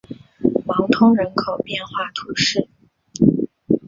[0.65, 2.67] 芒通人口变化图示